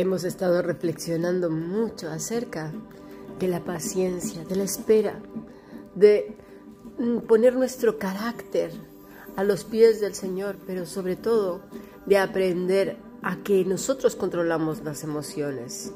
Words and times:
Hemos 0.00 0.24
estado 0.24 0.62
reflexionando 0.62 1.50
mucho 1.50 2.08
acerca 2.08 2.72
de 3.38 3.48
la 3.48 3.62
paciencia, 3.62 4.42
de 4.46 4.56
la 4.56 4.64
espera, 4.64 5.20
de 5.94 6.38
mm, 6.98 7.18
poner 7.26 7.54
nuestro 7.54 7.98
carácter 7.98 8.72
a 9.36 9.44
los 9.44 9.64
pies 9.64 10.00
del 10.00 10.14
Señor, 10.14 10.56
pero 10.66 10.86
sobre 10.86 11.16
todo 11.16 11.60
de 12.06 12.16
aprender 12.16 12.96
a 13.20 13.42
que 13.42 13.62
nosotros 13.66 14.16
controlamos 14.16 14.82
las 14.84 15.04
emociones. 15.04 15.92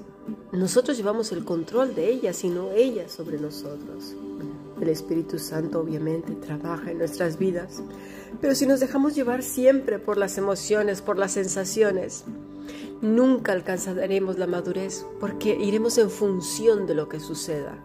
Nosotros 0.53 0.99
llevamos 0.99 1.33
el 1.33 1.43
control 1.47 1.95
de 1.95 2.11
ellas 2.11 2.45
y 2.45 2.51
no 2.51 2.73
ellas 2.73 3.11
sobre 3.11 3.39
nosotros. 3.39 4.15
El 4.83 4.89
Espíritu 4.91 5.39
Santo 5.39 5.81
obviamente 5.81 6.35
trabaja 6.35 6.91
en 6.91 6.99
nuestras 6.99 7.39
vidas, 7.39 7.83
pero 8.39 8.55
si 8.55 8.67
nos 8.67 8.81
dejamos 8.81 9.15
llevar 9.15 9.43
siempre 9.43 9.99
por 9.99 10.19
las 10.19 10.37
emociones, 10.37 11.01
por 11.01 11.19
las 11.19 11.33
sensaciones, 11.33 12.27
nunca 13.05 13.53
alcanzaremos 13.53 14.39
la 14.39 14.47
madurez 14.47 15.07
porque 15.21 15.55
iremos 15.55 15.99
en 15.99 16.11
función 16.11 16.87
de 16.87 16.95
lo 16.95 17.09
que 17.09 17.21
suceda. 17.21 17.79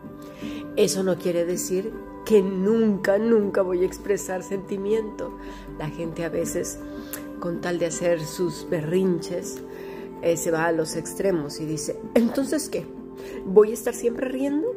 Eso 0.75 1.03
no 1.03 1.17
quiere 1.17 1.45
decir 1.45 1.91
que 2.25 2.41
nunca, 2.41 3.17
nunca 3.17 3.61
voy 3.61 3.83
a 3.83 3.85
expresar 3.85 4.43
sentimiento. 4.43 5.31
La 5.77 5.89
gente 5.89 6.23
a 6.23 6.29
veces, 6.29 6.79
con 7.39 7.59
tal 7.59 7.79
de 7.79 7.87
hacer 7.87 8.21
sus 8.21 8.67
berrinches, 8.69 9.61
eh, 10.21 10.37
se 10.37 10.51
va 10.51 10.65
a 10.65 10.71
los 10.71 10.95
extremos 10.95 11.59
y 11.59 11.65
dice, 11.65 11.99
entonces 12.13 12.69
qué, 12.69 12.85
¿voy 13.45 13.71
a 13.71 13.73
estar 13.73 13.93
siempre 13.93 14.27
riendo? 14.27 14.67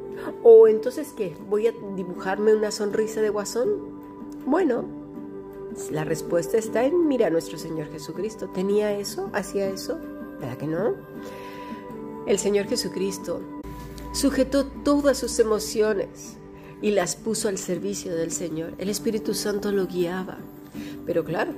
¿O 0.42 0.66
entonces 0.66 1.12
qué, 1.16 1.36
voy 1.48 1.68
a 1.68 1.72
dibujarme 1.96 2.54
una 2.54 2.70
sonrisa 2.70 3.20
de 3.20 3.28
guasón? 3.28 3.68
Bueno, 4.44 4.84
la 5.90 6.04
respuesta 6.04 6.58
está 6.58 6.84
en, 6.84 7.06
mira, 7.06 7.30
nuestro 7.30 7.58
Señor 7.58 7.88
Jesucristo, 7.90 8.48
¿tenía 8.48 8.96
eso? 8.98 9.30
¿Hacía 9.32 9.68
eso? 9.68 9.98
¿Verdad 10.42 10.58
que 10.58 10.66
no? 10.66 10.94
El 12.26 12.38
Señor 12.38 12.66
Jesucristo 12.66 13.40
sujetó 14.12 14.66
todas 14.66 15.18
sus 15.18 15.38
emociones 15.38 16.36
y 16.82 16.90
las 16.90 17.14
puso 17.14 17.48
al 17.48 17.58
servicio 17.58 18.14
del 18.14 18.32
Señor. 18.32 18.74
El 18.78 18.88
Espíritu 18.88 19.34
Santo 19.34 19.70
lo 19.70 19.86
guiaba. 19.86 20.38
Pero 21.06 21.24
claro, 21.24 21.52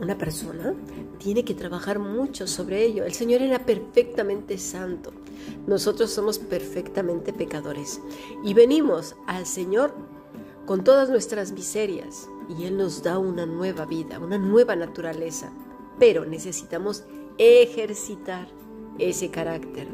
una 0.00 0.18
persona 0.18 0.74
tiene 1.18 1.44
que 1.44 1.54
trabajar 1.54 2.00
mucho 2.00 2.48
sobre 2.48 2.84
ello. 2.84 3.04
El 3.04 3.12
Señor 3.12 3.40
era 3.40 3.64
perfectamente 3.64 4.58
santo. 4.58 5.12
Nosotros 5.68 6.10
somos 6.10 6.40
perfectamente 6.40 7.32
pecadores. 7.32 8.00
Y 8.44 8.52
venimos 8.52 9.14
al 9.28 9.46
Señor 9.46 9.94
con 10.66 10.82
todas 10.82 11.08
nuestras 11.08 11.52
miserias. 11.52 12.28
Y 12.48 12.64
Él 12.64 12.76
nos 12.76 13.04
da 13.04 13.18
una 13.18 13.46
nueva 13.46 13.86
vida, 13.86 14.18
una 14.18 14.38
nueva 14.38 14.74
naturaleza. 14.74 15.52
Pero 16.00 16.24
necesitamos 16.24 17.04
ejercitar 17.42 18.48
ese 18.98 19.30
carácter, 19.30 19.88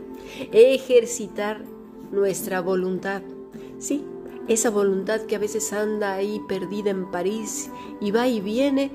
ejercitar 0.53 1.65
nuestra 2.11 2.61
voluntad. 2.61 3.23
Sí, 3.79 4.05
esa 4.49 4.71
voluntad 4.71 5.23
que 5.23 5.37
a 5.37 5.39
veces 5.39 5.73
anda 5.73 6.15
ahí 6.15 6.41
perdida 6.49 6.91
en 6.91 7.11
París 7.11 7.71
y 8.01 8.11
va 8.11 8.29
y 8.29 8.41
viene 8.41 8.91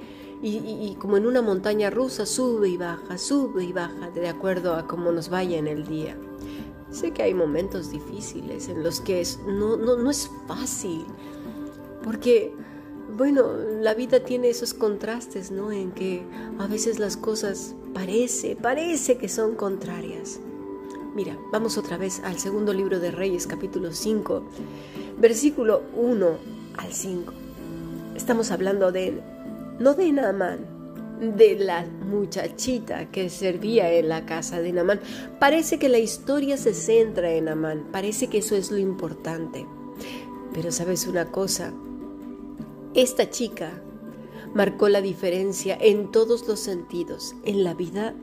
y, 0.45 0.95
como 0.99 1.15
en 1.15 1.25
una 1.25 1.41
montaña 1.41 1.89
rusa 1.89 2.25
sube 2.25 2.67
y 2.67 2.77
baja, 2.77 3.17
sube 3.17 3.63
y 3.63 3.71
baja 3.71 4.09
de 4.11 4.27
acuerdo 4.27 4.75
a 4.75 4.87
cómo 4.87 5.11
nos 5.11 5.29
vaya 5.29 5.57
en 5.57 5.67
el 5.67 5.87
día. 5.87 6.17
Sé 6.91 7.11
que 7.11 7.23
hay 7.23 7.33
momentos 7.33 7.89
difíciles 7.89 8.67
en 8.67 8.83
los 8.83 8.99
que 8.99 9.25
no, 9.47 9.77
no, 9.77 9.95
no 9.95 10.11
es 10.11 10.29
fácil, 10.47 11.05
porque, 12.03 12.53
bueno, 13.15 13.53
la 13.81 13.93
vida 13.93 14.21
tiene 14.21 14.49
esos 14.49 14.73
contrastes, 14.73 15.51
¿no? 15.51 15.71
En 15.71 15.91
que 15.91 16.23
a 16.59 16.67
veces 16.67 16.99
las 16.99 17.17
cosas 17.17 17.75
parece, 17.93 18.55
parece 18.55 19.17
que 19.17 19.29
son 19.29 19.55
contrarias. 19.55 20.39
Mira, 21.15 21.37
vamos 21.51 21.77
otra 21.77 21.97
vez 21.97 22.21
al 22.23 22.39
segundo 22.39 22.73
libro 22.73 22.99
de 22.99 23.11
Reyes, 23.11 23.45
capítulo 23.45 23.91
5 23.91 24.43
versículo 25.17 25.83
1 25.95 26.37
al 26.77 26.91
5. 26.91 27.33
Estamos 28.15 28.51
hablando 28.51 28.91
de, 28.91 29.21
no 29.79 29.93
de 29.93 30.11
Naamán, 30.11 30.59
de 31.37 31.55
la 31.55 31.85
muchachita 31.85 33.09
que 33.09 33.29
servía 33.29 33.91
en 33.93 34.09
la 34.09 34.25
casa 34.25 34.59
de 34.61 34.73
Naamán. 34.73 34.99
Parece 35.39 35.79
que 35.79 35.89
la 35.89 35.99
historia 35.99 36.57
se 36.57 36.73
centra 36.73 37.31
en 37.31 37.45
Naamán, 37.45 37.85
parece 37.91 38.27
que 38.27 38.39
eso 38.39 38.55
es 38.55 38.71
lo 38.71 38.77
importante. 38.77 39.65
Pero 40.53 40.71
sabes 40.71 41.07
una 41.07 41.31
cosa, 41.31 41.73
esta 42.95 43.29
chica 43.29 43.81
marcó 44.53 44.89
la 44.89 45.01
diferencia 45.01 45.77
en 45.79 46.11
todos 46.11 46.47
los 46.47 46.59
sentidos, 46.59 47.35
en 47.43 47.63
la 47.63 47.73
vida 47.73 48.13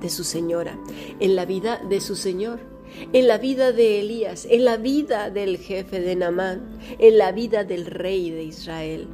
de 0.00 0.08
su 0.08 0.24
señora, 0.24 0.78
en 1.18 1.36
la 1.36 1.44
vida 1.44 1.78
de 1.88 2.00
su 2.00 2.16
señor 2.16 2.60
en 3.12 3.28
la 3.28 3.38
vida 3.38 3.72
de 3.72 4.00
Elías, 4.00 4.46
en 4.48 4.64
la 4.64 4.76
vida 4.76 5.30
del 5.30 5.58
jefe 5.58 6.00
de 6.00 6.16
Namán, 6.16 6.78
en 6.98 7.18
la 7.18 7.32
vida 7.32 7.64
del 7.64 7.86
rey 7.86 8.30
de 8.30 8.44
Israel. 8.44 9.08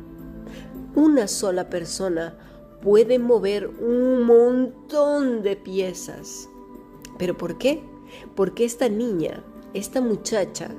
Una 0.94 1.28
sola 1.28 1.68
persona 1.68 2.36
puede 2.82 3.18
mover 3.18 3.68
un 3.68 4.22
montón 4.22 5.42
de 5.42 5.56
piezas. 5.56 6.48
¿Pero 7.18 7.36
por 7.36 7.58
qué? 7.58 7.82
Porque 8.34 8.64
esta 8.64 8.88
niña, 8.88 9.44
esta 9.74 10.00
muchacha, 10.00 10.70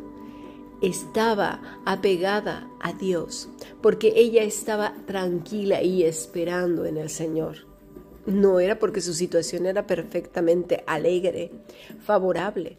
estaba 0.82 1.82
apegada 1.86 2.70
a 2.80 2.94
Dios, 2.94 3.50
porque 3.82 4.14
ella 4.16 4.44
estaba 4.44 4.94
tranquila 5.06 5.82
y 5.82 6.04
esperando 6.04 6.86
en 6.86 6.98
el 6.98 7.10
Señor. 7.10 7.66
No 8.26 8.60
era 8.60 8.78
porque 8.78 9.02
su 9.02 9.14
situación 9.14 9.66
era 9.66 9.88
perfectamente 9.88 10.84
alegre, 10.86 11.52
favorable, 12.04 12.78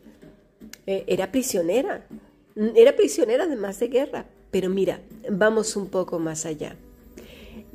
eh, 0.86 1.04
era 1.06 1.32
prisionera, 1.32 2.06
era 2.74 2.94
prisionera 2.96 3.44
además 3.44 3.80
de 3.80 3.88
guerra. 3.88 4.26
Pero 4.50 4.70
mira, 4.70 5.00
vamos 5.30 5.76
un 5.76 5.88
poco 5.88 6.18
más 6.18 6.46
allá. 6.46 6.76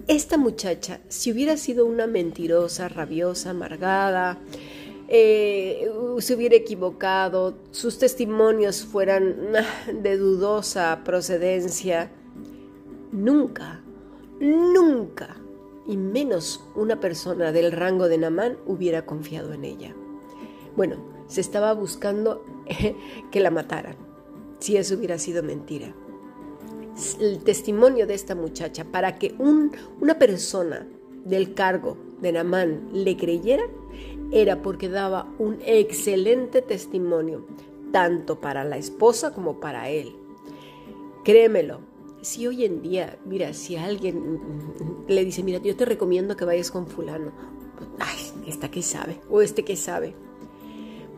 Esta 0.07 0.37
muchacha, 0.37 0.99
si 1.07 1.31
hubiera 1.31 1.55
sido 1.57 1.85
una 1.85 2.07
mentirosa, 2.07 2.89
rabiosa, 2.89 3.51
amargada, 3.51 4.39
eh, 5.15 5.91
se 6.17 6.33
hubiera 6.33 6.55
equivocado, 6.55 7.53
sus 7.69 7.99
testimonios 7.99 8.83
fueran 8.83 9.55
ah, 9.55 9.91
de 9.91 10.17
dudosa 10.17 11.03
procedencia, 11.03 12.11
nunca, 13.11 13.83
nunca, 14.39 15.35
y 15.85 15.97
menos 15.97 16.63
una 16.75 16.99
persona 16.99 17.51
del 17.51 17.71
rango 17.71 18.07
de 18.09 18.17
Namán 18.17 18.57
hubiera 18.65 19.05
confiado 19.05 19.53
en 19.53 19.65
ella. 19.65 19.95
Bueno, 20.75 20.95
se 21.27 21.41
estaba 21.41 21.73
buscando 21.73 22.43
que 23.31 23.39
la 23.39 23.51
mataran, 23.51 23.97
si 24.57 24.77
eso 24.77 24.95
hubiera 24.95 25.19
sido 25.19 25.43
mentira. 25.43 25.93
El 27.19 27.43
testimonio 27.43 28.07
de 28.07 28.15
esta 28.15 28.33
muchacha 28.33 28.83
para 28.83 29.19
que 29.19 29.35
una 29.37 30.17
persona 30.17 30.87
del 31.23 31.53
cargo 31.53 31.97
de 32.23 32.31
Namán 32.31 32.89
le 32.91 33.15
creyera 33.15 33.63
era 34.31 34.63
porque 34.63 34.89
daba 34.89 35.31
un 35.37 35.59
excelente 35.63 36.63
testimonio, 36.63 37.45
tanto 37.91 38.41
para 38.41 38.63
la 38.63 38.77
esposa 38.77 39.31
como 39.33 39.59
para 39.59 39.89
él. 39.89 40.15
Créemelo, 41.23 41.81
si 42.21 42.47
hoy 42.47 42.65
en 42.65 42.81
día, 42.81 43.19
mira, 43.25 43.53
si 43.53 43.75
alguien 43.75 44.39
le 45.07 45.23
dice, 45.23 45.43
mira, 45.43 45.59
yo 45.59 45.75
te 45.75 45.85
recomiendo 45.85 46.35
que 46.35 46.45
vayas 46.45 46.71
con 46.71 46.87
fulano, 46.87 47.31
ay, 47.99 48.47
esta 48.47 48.71
que 48.71 48.81
sabe, 48.81 49.19
o 49.29 49.41
este 49.41 49.63
que 49.63 49.75
sabe, 49.75 50.15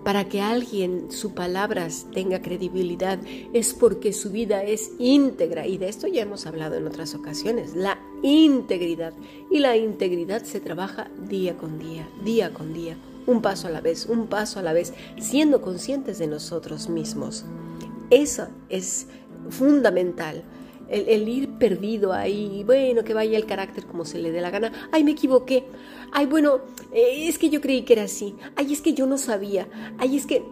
para 0.04 0.28
que 0.30 0.42
alguien 0.42 1.12
su 1.12 1.34
palabras 1.34 2.08
tenga 2.13 2.42
credibilidad 2.42 3.19
es 3.54 3.74
porque 3.74 4.13
su 4.13 4.30
vida 4.30 4.63
es 4.63 4.92
íntegra 5.00 5.66
y 5.66 5.80
de 5.80 5.90
esto 5.90 6.08
ya 6.08 6.22
hemos 6.22 6.46
hablado 6.46 6.75
en 6.75 6.86
otras 6.86 7.16
ocasiones, 7.16 7.75
la 7.75 8.00
integridad 8.25 9.13
y 9.51 9.60
la 9.60 9.77
integridad 9.77 10.44
se 10.44 10.60
trabaja 10.60 11.10
día 11.30 11.57
con 11.57 11.77
día, 11.77 12.10
día 12.24 12.51
con 12.51 12.74
día, 12.74 12.98
un 13.27 13.42
paso 13.42 13.68
a 13.68 13.72
la 13.72 13.81
vez, 13.81 14.07
un 14.07 14.27
paso 14.27 14.60
a 14.60 14.63
la 14.63 14.74
vez, 14.74 14.94
siendo 15.19 15.62
conscientes 15.62 16.18
de 16.18 16.25
nosotros 16.25 16.89
mismos. 16.89 17.45
Eso 18.10 18.48
es 18.69 19.07
fundamental. 19.50 20.44
El, 20.88 21.27
ir 21.27 21.50
perdido 21.57 22.13
ahí, 22.13 22.63
bueno, 22.63 23.04
que 23.04 23.13
vaya 23.13 23.38
el 23.38 23.45
carácter 23.45 23.86
como 23.86 24.06
se 24.06 24.19
le 24.19 24.31
dé 24.31 24.42
la 24.42 24.51
gana, 24.51 24.72
ay, 24.92 25.04
me 25.04 25.12
equivoqué, 25.12 25.66
ay, 26.12 26.27
bueno, 26.27 26.62
eh, 26.92 27.27
es 27.27 27.39
que 27.39 27.50
yo 27.50 27.60
creí 27.60 27.81
que 27.81 27.94
era 27.94 28.04
así, 28.04 28.36
ay, 28.56 28.72
es 28.72 28.81
que 28.81 28.94
yo 28.94 29.07
no 29.07 29.18
sabía, 29.18 29.68
ay, 29.98 30.16
es 30.16 30.27
que 30.27 30.44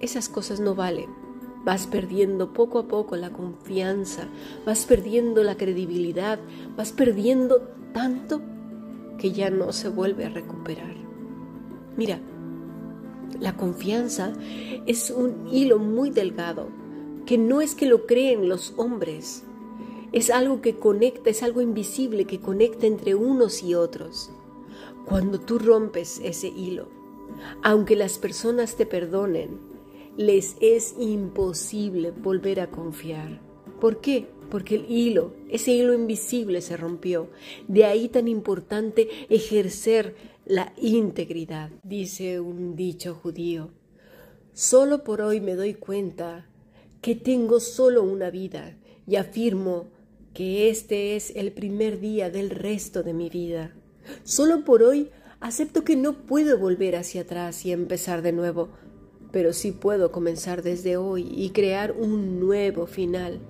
esas 0.00 0.30
cosas 0.30 0.60
no 0.60 0.74
valen. 0.74 1.23
Vas 1.64 1.86
perdiendo 1.86 2.52
poco 2.52 2.78
a 2.78 2.88
poco 2.88 3.16
la 3.16 3.30
confianza, 3.30 4.28
vas 4.66 4.84
perdiendo 4.84 5.42
la 5.42 5.56
credibilidad, 5.56 6.38
vas 6.76 6.92
perdiendo 6.92 7.62
tanto 7.92 8.42
que 9.18 9.32
ya 9.32 9.50
no 9.50 9.72
se 9.72 9.88
vuelve 9.88 10.26
a 10.26 10.28
recuperar. 10.28 10.94
Mira, 11.96 12.20
la 13.40 13.56
confianza 13.56 14.32
es 14.86 15.10
un 15.10 15.48
hilo 15.50 15.78
muy 15.78 16.10
delgado 16.10 16.68
que 17.26 17.38
no 17.38 17.60
es 17.60 17.74
que 17.74 17.86
lo 17.86 18.06
creen 18.06 18.48
los 18.48 18.74
hombres, 18.76 19.44
es 20.12 20.30
algo 20.30 20.60
que 20.60 20.76
conecta, 20.76 21.30
es 21.30 21.42
algo 21.42 21.60
invisible 21.60 22.24
que 22.24 22.38
conecta 22.38 22.86
entre 22.86 23.14
unos 23.14 23.62
y 23.62 23.74
otros. 23.74 24.30
Cuando 25.06 25.40
tú 25.40 25.58
rompes 25.58 26.20
ese 26.22 26.48
hilo, 26.48 26.88
aunque 27.62 27.96
las 27.96 28.18
personas 28.18 28.76
te 28.76 28.86
perdonen, 28.86 29.58
les 30.16 30.56
es 30.60 30.94
imposible 30.98 32.10
volver 32.10 32.60
a 32.60 32.70
confiar. 32.70 33.40
¿Por 33.80 34.00
qué? 34.00 34.28
Porque 34.50 34.76
el 34.76 34.90
hilo, 34.90 35.34
ese 35.48 35.72
hilo 35.72 35.94
invisible 35.94 36.60
se 36.60 36.76
rompió. 36.76 37.30
De 37.66 37.84
ahí 37.84 38.08
tan 38.08 38.28
importante 38.28 39.08
ejercer 39.28 40.14
la 40.44 40.72
integridad, 40.80 41.70
dice 41.82 42.40
un 42.40 42.76
dicho 42.76 43.14
judío. 43.14 43.70
Solo 44.52 45.02
por 45.02 45.20
hoy 45.20 45.40
me 45.40 45.54
doy 45.54 45.74
cuenta 45.74 46.46
que 47.00 47.14
tengo 47.14 47.58
solo 47.58 48.02
una 48.02 48.30
vida 48.30 48.76
y 49.06 49.16
afirmo 49.16 49.88
que 50.32 50.68
este 50.70 51.16
es 51.16 51.34
el 51.34 51.52
primer 51.52 52.00
día 52.00 52.30
del 52.30 52.50
resto 52.50 53.02
de 53.02 53.14
mi 53.14 53.30
vida. 53.30 53.74
Solo 54.22 54.64
por 54.64 54.82
hoy 54.82 55.10
acepto 55.40 55.84
que 55.84 55.96
no 55.96 56.26
puedo 56.26 56.58
volver 56.58 56.96
hacia 56.96 57.22
atrás 57.22 57.64
y 57.66 57.72
empezar 57.72 58.22
de 58.22 58.32
nuevo, 58.32 58.70
pero 59.34 59.52
sí 59.52 59.72
puedo 59.72 60.12
comenzar 60.12 60.62
desde 60.62 60.96
hoy 60.96 61.26
y 61.28 61.50
crear 61.50 61.90
un 61.90 62.38
nuevo 62.38 62.86
final. 62.86 63.40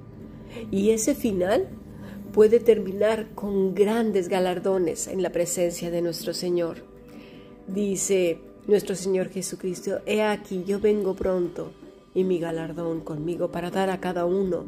Y 0.70 0.92
ese 0.92 1.14
final 1.14 1.68
puede 2.32 2.58
terminar 2.58 3.34
con 3.34 3.74
grandes 3.74 4.30
galardones 4.30 5.08
en 5.08 5.22
la 5.22 5.30
presencia 5.30 5.90
de 5.90 6.00
nuestro 6.00 6.32
Señor. 6.32 6.78
Dice 7.68 8.38
nuestro 8.66 8.96
Señor 8.96 9.28
Jesucristo, 9.28 10.00
He 10.06 10.22
aquí, 10.22 10.64
yo 10.64 10.80
vengo 10.80 11.14
pronto 11.14 11.72
y 12.14 12.24
mi 12.24 12.38
galardón 12.38 13.02
conmigo 13.02 13.52
para 13.52 13.70
dar 13.70 13.90
a 13.90 14.00
cada 14.00 14.24
uno 14.24 14.64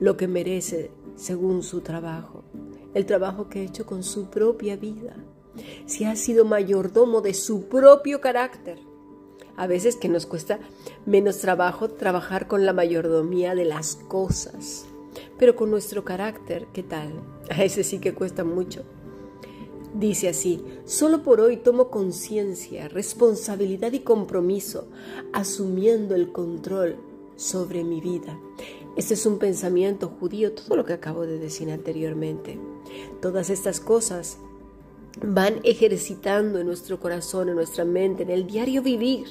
lo 0.00 0.16
que 0.16 0.26
merece 0.26 0.90
según 1.14 1.62
su 1.62 1.80
trabajo, 1.80 2.42
el 2.92 3.06
trabajo 3.06 3.48
que 3.48 3.60
ha 3.60 3.62
hecho 3.62 3.86
con 3.86 4.02
su 4.02 4.30
propia 4.30 4.74
vida, 4.74 5.14
si 5.86 6.06
ha 6.06 6.16
sido 6.16 6.44
mayordomo 6.44 7.20
de 7.20 7.34
su 7.34 7.68
propio 7.68 8.20
carácter. 8.20 8.87
A 9.58 9.66
veces 9.66 9.96
que 9.96 10.08
nos 10.08 10.24
cuesta 10.24 10.60
menos 11.04 11.38
trabajo 11.38 11.88
trabajar 11.88 12.46
con 12.46 12.64
la 12.64 12.72
mayordomía 12.72 13.56
de 13.56 13.64
las 13.64 13.96
cosas, 13.96 14.86
pero 15.36 15.56
con 15.56 15.68
nuestro 15.72 16.04
carácter, 16.04 16.68
¿qué 16.72 16.84
tal? 16.84 17.12
A 17.50 17.64
ese 17.64 17.82
sí 17.82 17.98
que 17.98 18.14
cuesta 18.14 18.44
mucho. 18.44 18.84
Dice 19.92 20.28
así, 20.28 20.64
solo 20.84 21.24
por 21.24 21.40
hoy 21.40 21.56
tomo 21.56 21.90
conciencia, 21.90 22.86
responsabilidad 22.86 23.90
y 23.92 24.00
compromiso, 24.00 24.86
asumiendo 25.32 26.14
el 26.14 26.30
control 26.30 26.96
sobre 27.34 27.82
mi 27.82 28.00
vida. 28.00 28.38
Este 28.96 29.14
es 29.14 29.26
un 29.26 29.40
pensamiento 29.40 30.08
judío, 30.20 30.52
todo 30.52 30.76
lo 30.76 30.84
que 30.84 30.92
acabo 30.92 31.22
de 31.22 31.40
decir 31.40 31.68
anteriormente. 31.72 32.60
Todas 33.20 33.50
estas 33.50 33.80
cosas 33.80 34.38
van 35.20 35.58
ejercitando 35.64 36.60
en 36.60 36.66
nuestro 36.66 37.00
corazón, 37.00 37.48
en 37.48 37.56
nuestra 37.56 37.84
mente, 37.84 38.22
en 38.22 38.30
el 38.30 38.46
diario 38.46 38.82
vivir, 38.82 39.26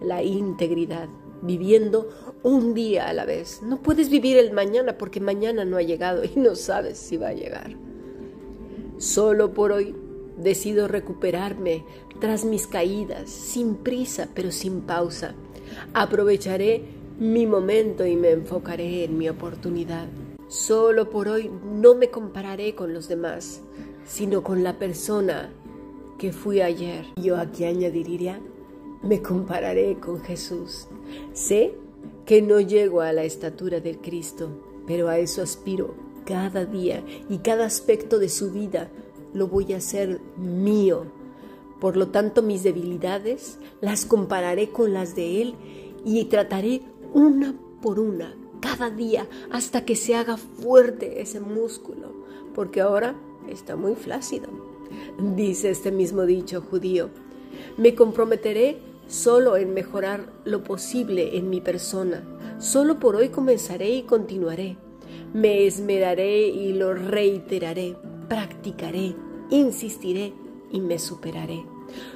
la 0.00 0.22
integridad, 0.22 1.08
viviendo 1.42 2.08
un 2.42 2.74
día 2.74 3.08
a 3.08 3.12
la 3.12 3.24
vez. 3.24 3.62
No 3.62 3.82
puedes 3.82 4.10
vivir 4.10 4.36
el 4.36 4.52
mañana 4.52 4.98
porque 4.98 5.20
mañana 5.20 5.64
no 5.64 5.76
ha 5.76 5.82
llegado 5.82 6.22
y 6.24 6.32
no 6.36 6.54
sabes 6.54 6.98
si 6.98 7.16
va 7.16 7.28
a 7.28 7.34
llegar. 7.34 7.76
Solo 8.98 9.54
por 9.54 9.72
hoy 9.72 9.94
decido 10.36 10.88
recuperarme 10.88 11.84
tras 12.20 12.44
mis 12.44 12.66
caídas, 12.66 13.30
sin 13.30 13.76
prisa 13.76 14.28
pero 14.34 14.50
sin 14.50 14.82
pausa. 14.82 15.34
Aprovecharé 15.94 16.84
mi 17.18 17.46
momento 17.46 18.06
y 18.06 18.16
me 18.16 18.30
enfocaré 18.30 19.04
en 19.04 19.18
mi 19.18 19.28
oportunidad. 19.28 20.08
Solo 20.48 21.10
por 21.10 21.28
hoy 21.28 21.50
no 21.64 21.94
me 21.94 22.10
compararé 22.10 22.74
con 22.74 22.94
los 22.94 23.08
demás, 23.08 23.60
sino 24.06 24.42
con 24.42 24.64
la 24.64 24.78
persona 24.78 25.52
que 26.18 26.32
fui 26.32 26.60
ayer. 26.60 27.04
Yo 27.16 27.36
aquí 27.36 27.64
añadiría, 27.64 28.40
me 29.02 29.22
compararé 29.22 29.98
con 29.98 30.20
Jesús. 30.22 30.88
Sé 31.32 31.74
que 32.26 32.42
no 32.42 32.60
llego 32.60 33.00
a 33.00 33.12
la 33.12 33.24
estatura 33.24 33.80
del 33.80 33.98
Cristo, 33.98 34.50
pero 34.86 35.08
a 35.08 35.18
eso 35.18 35.42
aspiro 35.42 35.94
cada 36.24 36.66
día 36.66 37.02
y 37.28 37.38
cada 37.38 37.64
aspecto 37.64 38.18
de 38.18 38.28
su 38.28 38.50
vida 38.50 38.90
lo 39.32 39.48
voy 39.48 39.72
a 39.72 39.78
hacer 39.78 40.20
mío. 40.36 41.06
Por 41.80 41.96
lo 41.96 42.08
tanto, 42.08 42.42
mis 42.42 42.62
debilidades 42.62 43.58
las 43.80 44.04
compararé 44.04 44.70
con 44.70 44.92
las 44.92 45.14
de 45.14 45.42
Él 45.42 45.54
y 46.04 46.24
trataré 46.24 46.82
una 47.14 47.54
por 47.80 48.00
una, 48.00 48.36
cada 48.60 48.90
día, 48.90 49.28
hasta 49.50 49.84
que 49.84 49.94
se 49.94 50.16
haga 50.16 50.36
fuerte 50.36 51.20
ese 51.22 51.40
músculo, 51.40 52.12
porque 52.54 52.80
ahora 52.80 53.14
está 53.48 53.76
muy 53.76 53.94
flácido. 53.94 54.48
Dice 55.36 55.70
este 55.70 55.92
mismo 55.92 56.26
dicho 56.26 56.60
judío, 56.60 57.10
me 57.76 57.94
comprometeré 57.94 58.78
solo 59.08 59.56
en 59.56 59.74
mejorar 59.74 60.30
lo 60.44 60.62
posible 60.62 61.36
en 61.36 61.50
mi 61.50 61.60
persona. 61.60 62.22
Solo 62.58 63.00
por 63.00 63.16
hoy 63.16 63.30
comenzaré 63.30 63.90
y 63.90 64.02
continuaré. 64.02 64.76
Me 65.32 65.66
esmeraré 65.66 66.46
y 66.48 66.72
lo 66.74 66.94
reiteraré, 66.94 67.96
practicaré, 68.28 69.16
insistiré 69.50 70.32
y 70.70 70.80
me 70.80 70.98
superaré. 70.98 71.64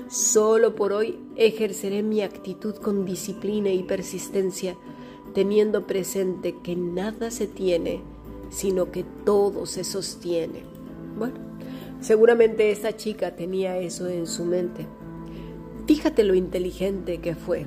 Solo 0.09 0.75
por 0.75 0.93
hoy 0.93 1.19
ejerceré 1.37 2.03
mi 2.03 2.21
actitud 2.21 2.75
con 2.75 3.05
disciplina 3.07 3.71
y 3.71 3.83
persistencia, 3.83 4.77
teniendo 5.35 5.87
presente 5.87 6.57
que 6.63 6.77
nada 6.77 7.31
se 7.31 7.47
tiene, 7.47 8.03
sino 8.51 8.93
que 8.93 9.05
todo 9.25 9.65
se 9.65 9.83
sostiene. 9.83 10.65
Bueno, 11.19 11.37
seguramente 12.01 12.71
esta 12.71 12.95
chica 12.95 13.35
tenía 13.35 13.79
eso 13.79 14.09
en 14.09 14.27
su 14.27 14.45
mente. 14.45 14.87
Fíjate 15.87 16.25
lo 16.25 16.35
inteligente 16.35 17.19
que 17.19 17.35
fue. 17.35 17.67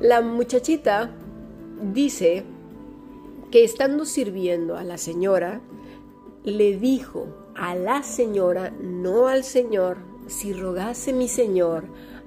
La 0.00 0.20
muchachita 0.20 1.10
dice 1.92 2.44
que 3.50 3.64
estando 3.64 4.04
sirviendo 4.04 4.76
a 4.76 4.84
la 4.84 4.98
señora, 4.98 5.60
le 6.44 6.76
dijo 6.76 7.26
a 7.54 7.74
la 7.74 8.02
señora, 8.02 8.70
no 8.70 9.28
al 9.28 9.42
Señor, 9.44 9.98
si 10.28 10.52
rogase 10.52 11.12
mi 11.12 11.28
Señor 11.28 11.84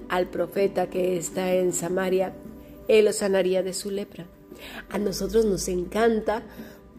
al 0.08 0.26
profeta 0.28 0.90
que 0.90 1.16
está 1.16 1.54
en 1.54 1.72
Samaria, 1.72 2.34
él 2.88 3.06
lo 3.06 3.12
sanaría 3.12 3.62
de 3.62 3.72
su 3.72 3.90
lepra. 3.90 4.26
A 4.90 4.98
nosotros 4.98 5.46
nos 5.46 5.68
encanta, 5.68 6.42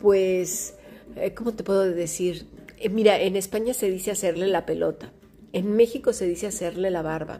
pues, 0.02 0.76
eh, 1.16 1.34
¿cómo 1.34 1.54
te 1.54 1.64
puedo 1.64 1.82
decir? 1.82 2.48
Eh, 2.80 2.90
mira, 2.90 3.22
en 3.22 3.36
España 3.36 3.74
se 3.74 3.92
dice 3.92 4.12
hacerle 4.12 4.48
la 4.48 4.66
pelota, 4.66 5.12
en 5.54 5.76
México 5.76 6.12
se 6.12 6.28
dice 6.28 6.48
hacerle 6.48 6.92
la 6.92 7.02
barba, 7.02 7.40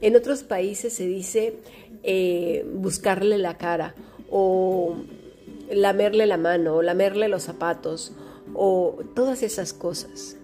en 0.00 0.16
otros 0.16 0.42
países 0.42 0.92
se 0.92 1.06
dice 1.06 1.56
eh, 2.02 2.66
buscarle 2.74 3.38
la 3.38 3.56
cara 3.56 3.94
o 4.30 4.96
lamerle 5.70 6.26
la 6.26 6.36
mano 6.36 6.76
o 6.76 6.82
lamerle 6.82 7.28
los 7.28 7.44
zapatos 7.44 8.12
o 8.54 8.98
todas 9.14 9.42
esas 9.42 9.72
cosas. 9.72 10.36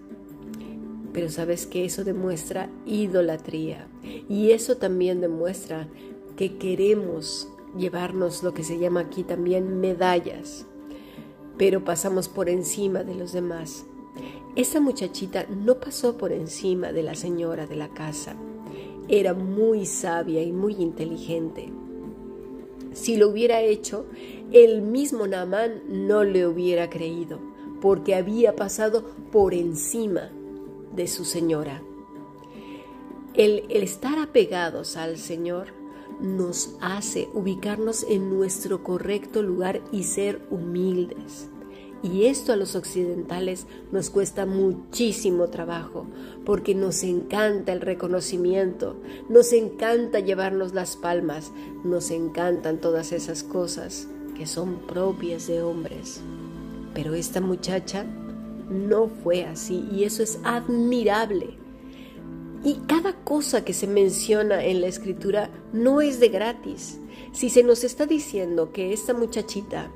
Pero 1.13 1.29
sabes 1.29 1.67
que 1.67 1.85
eso 1.85 2.03
demuestra 2.03 2.69
idolatría 2.85 3.87
y 4.29 4.51
eso 4.51 4.77
también 4.77 5.19
demuestra 5.21 5.87
que 6.37 6.57
queremos 6.57 7.49
llevarnos 7.77 8.43
lo 8.43 8.53
que 8.53 8.63
se 8.63 8.79
llama 8.79 9.01
aquí 9.01 9.23
también 9.23 9.79
medallas, 9.79 10.65
pero 11.57 11.83
pasamos 11.83 12.29
por 12.29 12.49
encima 12.49 13.03
de 13.03 13.15
los 13.15 13.33
demás. 13.33 13.85
Esa 14.55 14.79
muchachita 14.81 15.45
no 15.49 15.79
pasó 15.79 16.17
por 16.17 16.31
encima 16.31 16.91
de 16.91 17.03
la 17.03 17.15
señora 17.15 17.67
de 17.67 17.75
la 17.75 17.89
casa. 17.89 18.35
era 19.07 19.33
muy 19.33 19.85
sabia 19.85 20.41
y 20.41 20.51
muy 20.51 20.75
inteligente. 20.75 21.69
Si 22.93 23.17
lo 23.17 23.29
hubiera 23.29 23.61
hecho, 23.61 24.05
el 24.51 24.81
mismo 24.81 25.27
Naamán 25.27 25.81
no 25.87 26.23
le 26.23 26.45
hubiera 26.47 26.89
creído, 26.89 27.39
porque 27.81 28.15
había 28.15 28.55
pasado 28.55 29.03
por 29.31 29.53
encima 29.53 30.29
de 30.95 31.07
su 31.07 31.25
señora. 31.25 31.81
El, 33.33 33.65
el 33.69 33.83
estar 33.83 34.19
apegados 34.19 34.97
al 34.97 35.17
Señor 35.17 35.67
nos 36.21 36.75
hace 36.81 37.29
ubicarnos 37.33 38.03
en 38.03 38.29
nuestro 38.29 38.83
correcto 38.83 39.41
lugar 39.41 39.81
y 39.91 40.03
ser 40.03 40.41
humildes. 40.51 41.49
Y 42.03 42.25
esto 42.25 42.51
a 42.51 42.55
los 42.55 42.75
occidentales 42.75 43.67
nos 43.91 44.09
cuesta 44.09 44.47
muchísimo 44.47 45.49
trabajo, 45.49 46.07
porque 46.45 46.73
nos 46.73 47.03
encanta 47.03 47.73
el 47.73 47.81
reconocimiento, 47.81 48.95
nos 49.29 49.53
encanta 49.53 50.19
llevarnos 50.19 50.73
las 50.73 50.97
palmas, 50.97 51.51
nos 51.83 52.09
encantan 52.09 52.79
todas 52.79 53.11
esas 53.11 53.43
cosas 53.43 54.07
que 54.35 54.47
son 54.47 54.79
propias 54.87 55.45
de 55.45 55.61
hombres. 55.61 56.21
Pero 56.95 57.13
esta 57.13 57.39
muchacha 57.39 58.05
no 58.69 59.07
fue 59.07 59.45
así 59.45 59.87
y 59.91 60.03
eso 60.03 60.23
es 60.23 60.39
admirable. 60.43 61.57
Y 62.63 62.75
cada 62.87 63.13
cosa 63.13 63.63
que 63.63 63.73
se 63.73 63.87
menciona 63.87 64.63
en 64.63 64.81
la 64.81 64.87
escritura 64.87 65.49
no 65.73 66.01
es 66.01 66.19
de 66.19 66.29
gratis. 66.29 66.99
Si 67.31 67.49
se 67.49 67.63
nos 67.63 67.83
está 67.83 68.05
diciendo 68.05 68.71
que 68.71 68.93
esta 68.93 69.13
muchachita 69.13 69.91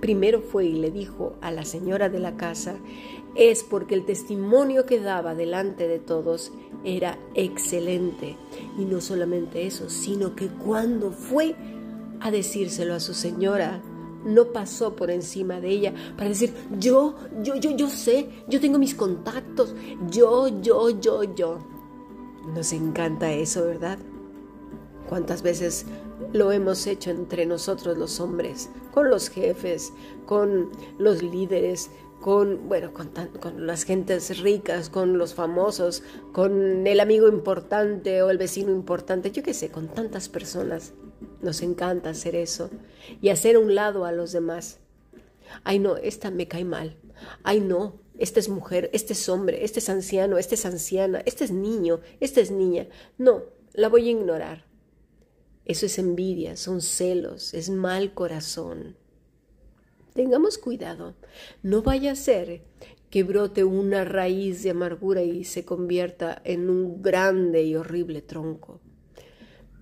primero 0.00 0.40
fue 0.40 0.66
y 0.66 0.74
le 0.74 0.90
dijo 0.90 1.34
a 1.40 1.50
la 1.50 1.64
señora 1.64 2.08
de 2.08 2.18
la 2.18 2.36
casa, 2.36 2.76
es 3.34 3.62
porque 3.62 3.94
el 3.94 4.04
testimonio 4.04 4.86
que 4.86 5.00
daba 5.00 5.34
delante 5.34 5.88
de 5.88 5.98
todos 5.98 6.52
era 6.84 7.18
excelente. 7.34 8.36
Y 8.78 8.84
no 8.84 9.00
solamente 9.00 9.66
eso, 9.66 9.90
sino 9.90 10.34
que 10.34 10.48
cuando 10.48 11.12
fue 11.12 11.54
a 12.20 12.30
decírselo 12.30 12.94
a 12.94 13.00
su 13.00 13.14
señora, 13.14 13.82
no 14.24 14.46
pasó 14.46 14.96
por 14.96 15.10
encima 15.10 15.60
de 15.60 15.68
ella 15.70 15.94
para 16.16 16.28
decir, 16.28 16.52
yo, 16.78 17.14
yo, 17.42 17.54
yo, 17.56 17.70
yo 17.70 17.88
sé, 17.88 18.28
yo 18.48 18.60
tengo 18.60 18.78
mis 18.78 18.94
contactos, 18.94 19.74
yo, 20.10 20.48
yo, 20.60 20.90
yo, 20.90 21.22
yo. 21.22 21.58
Nos 22.54 22.72
encanta 22.72 23.32
eso, 23.32 23.64
¿verdad? 23.64 23.98
¿Cuántas 25.08 25.42
veces 25.42 25.86
lo 26.32 26.52
hemos 26.52 26.86
hecho 26.86 27.10
entre 27.10 27.46
nosotros 27.46 27.96
los 27.96 28.20
hombres, 28.20 28.70
con 28.92 29.10
los 29.10 29.28
jefes, 29.28 29.92
con 30.26 30.70
los 30.98 31.22
líderes, 31.22 31.90
con, 32.20 32.68
bueno, 32.68 32.92
con, 32.92 33.66
las 33.66 33.84
gentes 33.84 34.40
ricas, 34.40 34.88
con 34.88 35.18
los 35.18 35.34
famosos, 35.34 36.02
con 36.32 36.86
el 36.86 37.00
amigo 37.00 37.28
importante 37.28 38.22
o 38.22 38.30
el 38.30 38.38
vecino 38.38 38.72
importante, 38.72 39.30
yo 39.30 39.42
qué 39.42 39.54
sé, 39.54 39.70
con 39.70 39.88
tantas 39.88 40.28
personas. 40.28 40.92
Nos 41.40 41.62
encanta 41.62 42.10
hacer 42.10 42.34
eso 42.34 42.70
y 43.20 43.28
hacer 43.28 43.58
un 43.58 43.74
lado 43.74 44.04
a 44.04 44.12
los 44.12 44.32
demás. 44.32 44.80
Ay, 45.62 45.78
no, 45.78 45.96
esta 45.96 46.30
me 46.30 46.48
cae 46.48 46.64
mal. 46.64 46.96
Ay, 47.42 47.60
no, 47.60 48.00
esta 48.18 48.40
es 48.40 48.48
mujer, 48.48 48.90
este 48.92 49.12
es 49.12 49.28
hombre, 49.28 49.64
este 49.64 49.78
es 49.78 49.88
anciano, 49.88 50.38
este 50.38 50.54
es 50.54 50.66
anciana, 50.66 51.22
este 51.26 51.44
es 51.44 51.52
niño, 51.52 52.00
esta 52.20 52.40
es 52.40 52.50
niña. 52.50 52.88
No, 53.18 53.42
la 53.72 53.88
voy 53.88 54.08
a 54.08 54.10
ignorar. 54.10 54.64
Eso 55.66 55.86
es 55.86 55.98
envidia, 55.98 56.56
son 56.56 56.80
celos, 56.80 57.52
es 57.52 57.70
mal 57.70 58.14
corazón. 58.14 58.96
Tengamos 60.14 60.58
cuidado, 60.58 61.14
no 61.62 61.82
vaya 61.82 62.12
a 62.12 62.16
ser 62.16 62.62
que 63.10 63.24
brote 63.24 63.64
una 63.64 64.04
raíz 64.04 64.62
de 64.62 64.70
amargura 64.70 65.22
y 65.22 65.44
se 65.44 65.64
convierta 65.64 66.40
en 66.44 66.70
un 66.70 67.02
grande 67.02 67.64
y 67.64 67.74
horrible 67.74 68.22
tronco. 68.22 68.80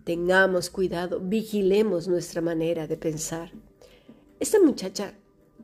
Tengamos 0.04 0.70
cuidado, 0.70 1.20
vigilemos 1.20 2.08
nuestra 2.08 2.40
manera 2.40 2.86
de 2.86 2.96
pensar. 2.96 3.52
Esta 4.40 4.60
muchacha 4.60 5.14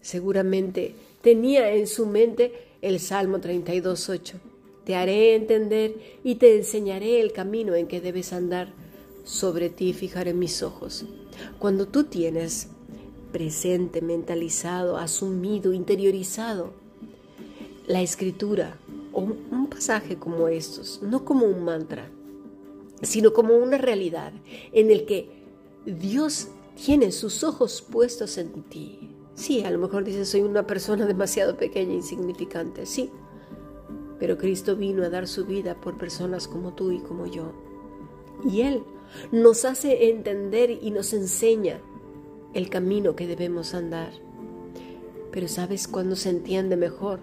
seguramente 0.00 0.94
tenía 1.22 1.72
en 1.72 1.86
su 1.86 2.06
mente 2.06 2.52
el 2.82 3.00
Salmo 3.00 3.38
32.8. 3.38 4.34
Te 4.84 4.94
haré 4.96 5.34
entender 5.34 5.94
y 6.24 6.36
te 6.36 6.56
enseñaré 6.56 7.20
el 7.20 7.32
camino 7.32 7.74
en 7.74 7.86
que 7.86 8.00
debes 8.00 8.32
andar 8.32 8.72
sobre 9.24 9.70
ti 9.70 9.92
fijaré 9.92 10.34
mis 10.34 10.62
ojos. 10.62 11.04
Cuando 11.58 11.86
tú 11.86 12.04
tienes 12.04 12.68
presente, 13.32 14.02
mentalizado, 14.02 14.96
asumido, 14.96 15.72
interiorizado 15.72 16.72
la 17.86 18.02
escritura 18.02 18.76
o 19.12 19.20
un 19.20 19.68
pasaje 19.68 20.16
como 20.16 20.48
estos, 20.48 21.00
no 21.02 21.24
como 21.24 21.46
un 21.46 21.64
mantra, 21.64 22.10
sino 23.02 23.32
como 23.32 23.56
una 23.56 23.78
realidad 23.78 24.32
en 24.72 24.90
el 24.90 25.06
que 25.06 25.30
Dios 25.86 26.48
tiene 26.74 27.12
sus 27.12 27.42
ojos 27.44 27.82
puestos 27.82 28.38
en 28.38 28.62
ti. 28.64 29.10
Sí, 29.34 29.62
a 29.64 29.70
lo 29.70 29.78
mejor 29.78 30.04
dices, 30.04 30.28
soy 30.28 30.42
una 30.42 30.66
persona 30.66 31.06
demasiado 31.06 31.56
pequeña, 31.56 31.94
insignificante, 31.94 32.84
sí, 32.84 33.10
pero 34.18 34.36
Cristo 34.36 34.76
vino 34.76 35.02
a 35.02 35.08
dar 35.08 35.26
su 35.26 35.46
vida 35.46 35.80
por 35.80 35.96
personas 35.96 36.46
como 36.46 36.74
tú 36.74 36.90
y 36.90 36.98
como 36.98 37.26
yo. 37.26 37.52
Y 38.48 38.60
Él 38.60 38.82
nos 39.32 39.64
hace 39.64 40.10
entender 40.10 40.70
y 40.70 40.90
nos 40.90 41.12
enseña 41.12 41.80
el 42.54 42.68
camino 42.68 43.16
que 43.16 43.26
debemos 43.26 43.74
andar. 43.74 44.12
Pero 45.30 45.48
¿sabes 45.48 45.86
cuándo 45.86 46.16
se 46.16 46.30
entiende 46.30 46.76
mejor? 46.76 47.20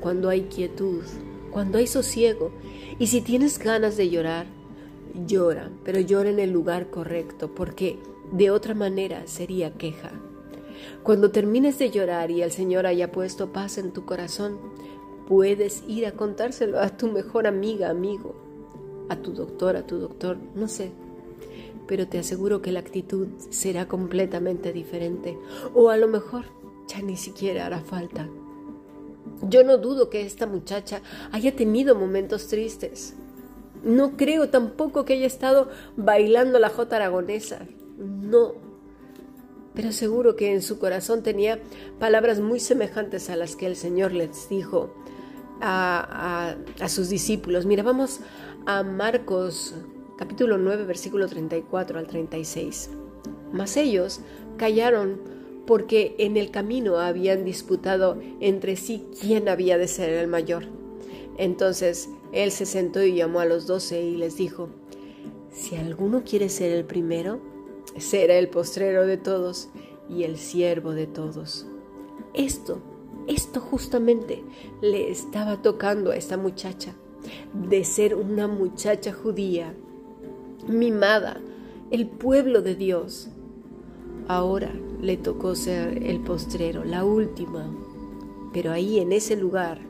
Cuando 0.00 0.28
hay 0.28 0.42
quietud, 0.42 1.02
cuando 1.50 1.78
hay 1.78 1.86
sosiego. 1.86 2.50
Y 2.98 3.06
si 3.06 3.20
tienes 3.20 3.58
ganas 3.58 3.96
de 3.96 4.10
llorar, 4.10 4.46
llora, 5.26 5.70
pero 5.84 6.00
llora 6.00 6.30
en 6.30 6.40
el 6.40 6.50
lugar 6.50 6.90
correcto, 6.90 7.54
porque 7.54 7.98
de 8.32 8.50
otra 8.50 8.74
manera 8.74 9.26
sería 9.26 9.72
queja. 9.72 10.10
Cuando 11.02 11.30
termines 11.30 11.78
de 11.78 11.90
llorar 11.90 12.30
y 12.30 12.42
el 12.42 12.50
Señor 12.50 12.86
haya 12.86 13.12
puesto 13.12 13.52
paz 13.52 13.78
en 13.78 13.92
tu 13.92 14.04
corazón, 14.04 14.58
puedes 15.28 15.84
ir 15.86 16.06
a 16.06 16.12
contárselo 16.12 16.80
a 16.80 16.90
tu 16.90 17.08
mejor 17.08 17.46
amiga, 17.46 17.88
amigo, 17.88 18.34
a 19.08 19.16
tu 19.16 19.32
doctor, 19.32 19.76
a 19.76 19.86
tu 19.86 19.98
doctor, 19.98 20.36
no 20.54 20.66
sé, 20.68 20.90
pero 21.86 22.08
te 22.08 22.18
aseguro 22.18 22.62
que 22.62 22.72
la 22.72 22.80
actitud 22.80 23.28
será 23.50 23.88
completamente 23.88 24.72
diferente. 24.72 25.38
O 25.74 25.90
a 25.90 25.96
lo 25.96 26.08
mejor 26.08 26.44
ya 26.88 27.00
ni 27.02 27.16
siquiera 27.16 27.66
hará 27.66 27.80
falta. 27.80 28.28
Yo 29.42 29.64
no 29.64 29.78
dudo 29.78 30.10
que 30.10 30.22
esta 30.22 30.46
muchacha 30.46 31.02
haya 31.32 31.54
tenido 31.54 31.94
momentos 31.94 32.48
tristes. 32.48 33.14
No 33.82 34.16
creo 34.16 34.48
tampoco 34.48 35.04
que 35.04 35.14
haya 35.14 35.26
estado 35.26 35.68
bailando 35.96 36.58
la 36.58 36.70
jota 36.70 36.96
aragonesa. 36.96 37.66
No. 37.98 38.54
Pero 39.74 39.92
seguro 39.92 40.36
que 40.36 40.52
en 40.52 40.62
su 40.62 40.78
corazón 40.78 41.22
tenía 41.22 41.60
palabras 41.98 42.40
muy 42.40 42.60
semejantes 42.60 43.28
a 43.28 43.36
las 43.36 43.56
que 43.56 43.66
el 43.66 43.76
Señor 43.76 44.12
les 44.12 44.48
dijo 44.48 44.94
a, 45.60 46.56
sus 46.88 47.08
discípulos. 47.08 47.66
Mira, 47.66 47.82
vamos 47.82 48.20
a 48.66 48.82
Marcos 48.82 49.74
capítulo 50.16 50.58
9, 50.58 50.84
versículo 50.84 51.28
34 51.28 51.98
al 51.98 52.06
36. 52.06 52.90
Mas 53.52 53.76
ellos 53.76 54.20
callaron 54.56 55.20
porque 55.66 56.14
en 56.18 56.36
el 56.36 56.50
camino 56.50 56.98
habían 56.98 57.44
disputado 57.44 58.18
entre 58.40 58.76
sí 58.76 59.06
quién 59.20 59.48
había 59.48 59.78
de 59.78 59.88
ser 59.88 60.10
el 60.10 60.28
mayor. 60.28 60.64
Entonces 61.38 62.10
él 62.32 62.50
se 62.50 62.66
sentó 62.66 63.02
y 63.02 63.14
llamó 63.14 63.40
a 63.40 63.46
los 63.46 63.66
doce 63.66 64.02
y 64.02 64.16
les 64.16 64.36
dijo, 64.36 64.68
si 65.50 65.76
alguno 65.76 66.22
quiere 66.24 66.48
ser 66.48 66.72
el 66.72 66.84
primero, 66.84 67.40
será 67.98 68.36
el 68.36 68.48
postrero 68.48 69.06
de 69.06 69.16
todos 69.16 69.68
y 70.08 70.24
el 70.24 70.36
siervo 70.36 70.92
de 70.92 71.06
todos. 71.06 71.66
Esto, 72.34 72.82
esto 73.26 73.60
justamente 73.60 74.42
le 74.80 75.10
estaba 75.10 75.62
tocando 75.62 76.10
a 76.10 76.16
esta 76.16 76.36
muchacha, 76.36 76.94
de 77.54 77.84
ser 77.84 78.16
una 78.16 78.48
muchacha 78.48 79.12
judía 79.12 79.74
mimada, 80.68 81.40
el 81.90 82.06
pueblo 82.06 82.62
de 82.62 82.74
Dios. 82.74 83.28
Ahora 84.28 84.72
le 85.00 85.16
tocó 85.16 85.54
ser 85.54 86.02
el 86.02 86.20
postrero, 86.20 86.84
la 86.84 87.04
última. 87.04 87.70
Pero 88.52 88.72
ahí 88.72 88.98
en 88.98 89.12
ese 89.12 89.36
lugar 89.36 89.80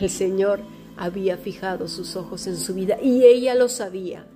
el 0.00 0.10
Señor 0.10 0.60
había 0.96 1.36
fijado 1.36 1.88
sus 1.88 2.16
ojos 2.16 2.46
en 2.46 2.56
su 2.56 2.74
vida 2.74 2.98
y 3.02 3.24
ella 3.24 3.54
lo 3.54 3.68
sabía 3.68 4.26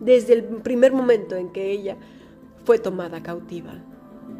desde 0.00 0.34
el 0.34 0.44
primer 0.44 0.92
momento 0.92 1.36
en 1.36 1.50
que 1.50 1.72
ella 1.72 1.96
fue 2.64 2.78
tomada 2.78 3.22
cautiva. 3.22 3.82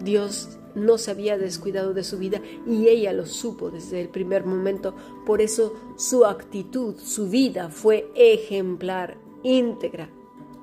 Dios 0.02 0.58
no 0.74 0.98
se 0.98 1.10
había 1.10 1.38
descuidado 1.38 1.94
de 1.94 2.04
su 2.04 2.18
vida 2.18 2.40
y 2.66 2.88
ella 2.88 3.12
lo 3.12 3.26
supo 3.26 3.70
desde 3.70 4.00
el 4.00 4.08
primer 4.08 4.44
momento. 4.44 4.94
Por 5.26 5.40
eso 5.40 5.74
su 5.96 6.24
actitud, 6.24 6.96
su 6.98 7.28
vida 7.28 7.68
fue 7.70 8.10
ejemplar, 8.14 9.18
íntegra, 9.42 10.10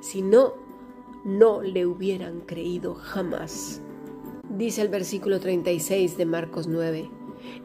si 0.06 0.22
no, 0.22 0.54
no 1.24 1.64
le 1.64 1.88
hubieran 1.88 2.42
creído 2.42 2.94
jamás. 2.94 3.82
Dice 4.56 4.84
el 4.84 4.90
versículo 4.90 5.40
36 5.40 6.16
de 6.16 6.26
Marcos 6.28 6.68
9. 6.68 7.10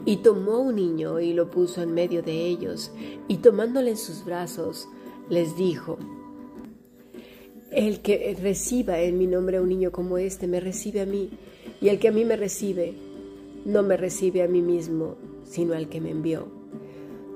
Y 0.07 0.17
tomó 0.19 0.59
un 0.59 0.77
niño 0.77 1.21
y 1.21 1.35
lo 1.35 1.51
puso 1.51 1.83
en 1.83 1.93
medio 1.93 2.23
de 2.23 2.47
ellos, 2.47 2.93
y 3.29 3.39
tomándole 3.39 3.91
en 3.91 3.97
sus 3.99 4.25
brazos, 4.25 4.89
les 5.29 5.55
dijo, 5.57 5.99
El 7.71 8.01
que 8.01 8.35
reciba 8.41 9.01
en 9.01 9.19
mi 9.19 9.27
nombre 9.27 9.59
a 9.59 9.63
un 9.63 9.69
niño 9.69 9.93
como 9.93 10.17
este, 10.17 10.47
me 10.47 10.61
recibe 10.61 11.03
a 11.03 11.07
mí. 11.07 11.31
Y 11.83 11.89
el 11.89 11.99
que 11.99 12.09
a 12.09 12.13
mí 12.13 12.25
me 12.25 12.37
recibe, 12.37 12.95
no 13.67 13.83
me 13.83 13.99
recibe 13.99 14.43
a 14.43 14.49
mí 14.49 14.63
mismo, 14.63 15.17
sino 15.45 15.75
al 15.75 15.91
que 15.91 16.01
me 16.01 16.11
envió. 16.11 16.49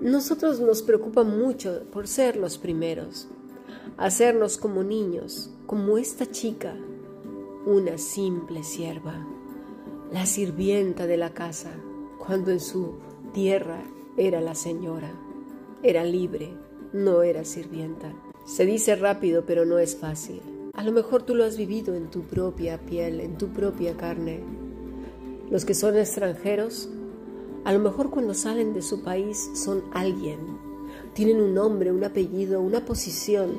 Nosotros 0.00 0.61
nos 0.61 0.82
preocupa 0.82 1.25
mucho 1.25 1.82
por 1.92 2.08
ser 2.08 2.37
los 2.37 2.56
primeros, 2.56 3.28
hacernos 3.97 4.59
como 4.59 4.83
niños, 4.83 5.50
como 5.66 5.99
esta 5.99 6.30
chica, 6.30 6.75
una 7.66 7.99
simple 7.99 8.62
sierva, 8.62 9.26
la 10.12 10.26
sirvienta 10.26 11.06
de 11.06 11.16
la 11.16 11.30
casa, 11.30 11.73
cuando 12.18 12.50
en 12.50 12.61
su 12.61 12.94
tierra 13.33 13.83
era 14.16 14.40
la 14.40 14.54
señora, 14.54 15.12
era 15.83 16.04
libre, 16.04 16.50
no 16.92 17.23
era 17.23 17.44
sirvienta. 17.44 18.12
Se 18.44 18.66
dice 18.66 18.94
rápido, 18.97 19.44
pero 19.47 19.64
no 19.64 19.78
es 19.78 19.97
fácil. 19.97 20.40
A 20.75 20.83
lo 20.83 20.92
mejor 20.92 21.23
tú 21.23 21.35
lo 21.35 21.44
has 21.44 21.56
vivido 21.56 21.94
en 21.94 22.11
tu 22.11 22.23
propia 22.23 22.78
piel, 22.78 23.21
en 23.21 23.38
tu 23.38 23.49
propia 23.49 23.97
carne. 23.97 24.40
Los 25.50 25.64
que 25.64 25.75
son 25.75 25.97
extranjeros, 25.97 26.88
a 27.64 27.73
lo 27.73 27.78
mejor 27.78 28.11
cuando 28.11 28.35
salen 28.35 28.75
de 28.75 28.83
su 28.83 29.02
país 29.02 29.50
son 29.54 29.85
alguien. 29.92 30.63
Tienen 31.14 31.40
un 31.40 31.54
nombre, 31.54 31.92
un 31.92 32.04
apellido, 32.04 32.61
una 32.61 32.85
posición. 32.85 33.52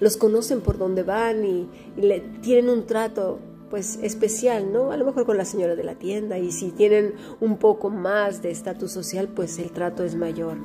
Los 0.00 0.16
conocen 0.16 0.60
por 0.60 0.78
donde 0.78 1.02
van 1.02 1.44
y, 1.44 1.68
le, 1.96 2.20
tienen 2.42 2.68
un 2.68 2.86
trato 2.86 3.38
pues 3.70 4.00
especial, 4.02 4.72
¿no? 4.72 4.90
A 4.90 4.96
lo 4.96 5.04
mejor 5.04 5.24
con 5.24 5.36
la 5.36 5.44
señora 5.44 5.76
de 5.76 5.84
la 5.84 5.94
tienda 5.94 6.38
y 6.38 6.50
si 6.50 6.72
tienen 6.72 7.14
un 7.40 7.56
poco 7.58 7.88
más 7.88 8.42
de 8.42 8.50
estatus 8.50 8.90
social, 8.90 9.28
pues 9.28 9.58
el 9.60 9.70
trato 9.70 10.02
es 10.02 10.16
mayor. 10.16 10.56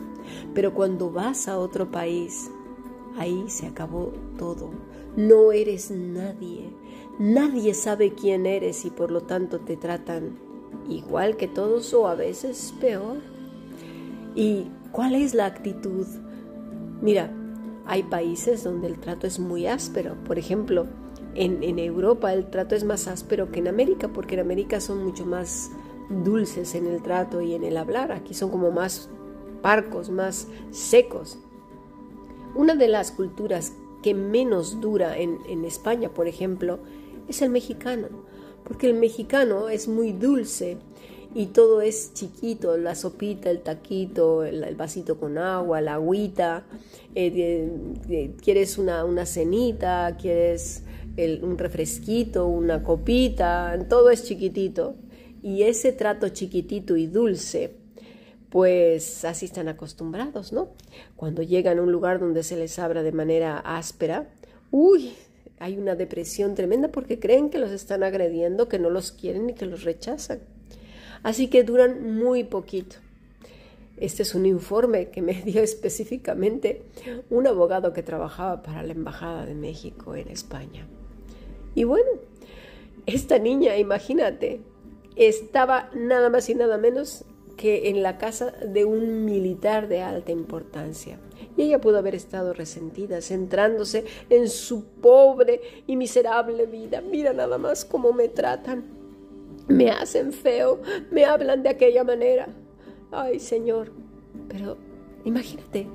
Pero 0.55 0.74
cuando 0.74 1.12
vas 1.12 1.48
a 1.48 1.60
otro 1.60 1.91
país, 1.91 2.50
ahí 3.17 3.46
se 3.48 3.67
acabó 3.67 4.12
todo. 4.38 4.72
No 5.15 5.51
eres 5.51 5.91
nadie. 5.91 6.72
Nadie 7.20 7.74
sabe 7.74 8.13
quién 8.13 8.46
eres 8.46 8.86
y 8.86 8.89
por 8.89 9.12
lo 9.12 9.22
tanto 9.22 9.60
te 9.60 9.77
tratan 9.77 10.38
igual 10.89 11.38
que 11.38 11.48
todos 11.48 11.94
o 11.94 12.08
a 12.08 12.15
veces 12.15 12.74
peor. 12.82 13.20
¿Y 14.36 14.67
cuál 14.96 15.14
es 15.14 15.34
la 15.34 15.46
actitud? 15.46 16.08
Mira, 17.02 17.30
hay 17.86 18.04
países 18.04 18.64
donde 18.64 18.88
el 18.88 18.98
trato 18.98 19.28
es 19.28 19.40
muy 19.40 19.68
áspero. 19.68 20.16
Por 20.24 20.40
ejemplo, 20.40 20.88
en, 21.34 21.78
Europa 21.78 22.34
el 22.34 22.50
trato 22.50 22.75
es 22.75 22.86
más 22.86 23.10
áspero 23.10 23.52
que 23.52 23.60
en 23.60 23.68
América, 23.68 24.08
porque 24.08 24.36
en 24.36 24.40
América 24.40 24.80
son 24.80 25.04
mucho 25.04 25.25
más 25.25 25.70
dulces 26.10 26.75
en 26.75 26.88
el 26.88 27.04
trato 27.04 27.42
y 27.42 27.56
en 27.56 27.66
el 27.66 27.75
hablar. 27.75 28.14
Aquí 28.14 28.34
son 28.34 28.50
como 28.50 28.72
más 28.72 29.10
parcos, 29.62 30.10
más 30.10 30.48
secos. 30.72 31.40
Una 32.56 32.75
de 32.75 32.88
las 32.88 33.12
culturas 33.12 33.74
que 34.02 34.14
menos 34.14 34.80
dura 34.80 35.18
en, 35.18 35.66
España, 35.66 36.08
por 36.08 36.30
ejemplo, 36.30 36.80
es 37.28 37.42
el 37.42 37.50
mexicano, 37.50 38.08
porque 38.64 38.88
el 38.88 38.94
mexicano 38.94 39.68
es 39.68 39.90
muy 39.90 40.14
dulce 40.14 40.78
y 41.36 41.48
todo 41.48 41.82
es 41.82 42.13
chiquito, 42.13 42.77
la 42.77 42.96
sopita, 42.96 43.51
el 43.51 43.60
taquito, 43.60 44.46
el, 44.46 44.74
vasito 44.75 45.20
con 45.20 45.38
agua, 45.38 45.82
la 45.82 45.96
agüita, 45.96 46.65
eh, 47.13 47.70
quieres 48.42 48.77
una, 48.77 49.04
una, 49.04 49.25
cenita, 49.25 50.15
quieres 50.20 50.84
un 51.18 51.58
refresquito, 51.58 52.48
una 52.48 52.82
copita, 52.84 53.77
todo 53.89 54.10
es 54.10 54.24
chiquitito. 54.24 54.96
Y 55.44 55.63
ese 55.63 55.92
trato 55.92 56.30
chiquitito 56.30 56.96
y 56.96 57.06
dulce 57.06 57.75
pues 58.50 59.25
así 59.25 59.48
están 59.48 59.68
acostumbrados, 59.68 60.54
¿no? 60.54 60.70
Cuando 61.18 61.42
llegan 61.42 61.77
a 61.77 61.82
un 61.82 61.92
lugar 61.92 62.22
donde 62.22 62.42
se 62.42 62.56
les 62.56 62.80
abra 62.80 63.04
de 63.04 63.12
manera 63.12 63.58
áspera, 63.58 64.30
uy, 64.72 65.12
hay 65.60 65.77
una 65.77 65.96
depresión 65.96 66.56
tremenda 66.56 66.88
porque 66.88 67.20
creen 67.20 67.50
que 67.50 67.58
los 67.58 67.72
están 67.72 68.01
agrediendo, 68.01 68.70
que 68.70 68.80
no 68.80 68.89
los 68.89 69.12
quieren 69.12 69.50
y 69.50 69.56
que 69.56 69.65
los 69.65 69.84
rechazan. 69.84 70.39
Así 71.25 71.48
que 71.48 71.63
duran 71.63 72.20
muy 72.20 72.44
poquito. 72.44 72.98
Este 73.98 74.22
es 74.22 74.36
un 74.36 74.46
informe 74.46 75.10
que 75.10 75.24
me 75.24 75.34
dio 75.34 75.63
específicamente 75.72 76.84
un 77.32 77.48
abogado 77.48 77.94
que 77.94 78.03
trabajaba 78.03 78.62
para 78.62 78.84
la 78.84 78.93
Embajada 78.93 79.43
de 79.47 79.56
México 79.56 80.15
en 80.15 80.28
España. 80.28 80.86
Y 81.73 81.84
bueno, 81.84 82.12
esta 83.08 83.39
niña, 83.39 83.76
imagínate, 83.78 84.62
estaba 85.15 85.89
nada 85.95 86.30
más 86.30 86.47
y 86.52 86.54
nada 86.54 86.78
menos 86.78 87.26
que 87.58 87.89
en 87.89 88.04
la 88.04 88.19
casa 88.19 88.52
de 88.52 88.86
un 88.86 89.26
militar 89.26 89.88
de 89.88 90.04
alta 90.04 90.32
importancia. 90.32 91.17
Y 91.58 91.63
ella 91.63 91.82
pudo 91.82 91.97
haber 91.97 92.13
estado 92.13 92.54
resentida, 92.54 93.19
centrándose 93.21 94.06
en 94.30 94.47
su 94.47 94.86
pobre 94.86 95.60
y 95.88 95.95
miserable 95.95 96.67
vida. 96.67 97.02
Mira 97.02 97.34
nada 97.34 97.58
más 97.58 97.84
cómo 97.84 98.13
me 98.13 98.28
tratan. 98.28 99.05
Me 99.67 99.89
hacen 99.89 100.32
feo, 100.32 100.82
me 101.12 101.25
hablan 101.25 101.63
de 101.63 101.69
aquella 101.69 102.04
manera. 102.04 102.47
Ay, 103.12 103.39
Señor. 103.39 103.91
Pero 104.47 104.78
imagínate, 105.23 105.88